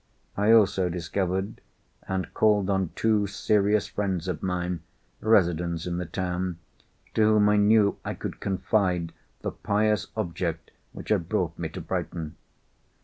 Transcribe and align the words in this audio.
I 0.35 0.51
also 0.51 0.89
discovered, 0.89 1.61
and 2.07 2.33
called 2.33 2.71
on 2.71 2.89
two 2.95 3.27
serious 3.27 3.85
friends 3.87 4.27
of 4.27 4.41
mine, 4.41 4.81
residents 5.19 5.85
in 5.85 5.99
the 5.99 6.07
town, 6.07 6.57
to 7.13 7.21
whom 7.21 7.47
I 7.49 7.57
knew 7.57 7.99
I 8.03 8.15
could 8.15 8.39
confide 8.39 9.13
the 9.41 9.51
pious 9.51 10.07
object 10.17 10.71
which 10.91 11.09
had 11.09 11.29
brought 11.29 11.55
me 11.59 11.69
to 11.69 11.81
Brighton. 11.81 12.35